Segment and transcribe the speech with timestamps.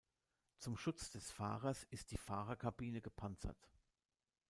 [0.57, 3.69] Zum Schutz des Fahrers ist die Fahrerkabine gepanzert.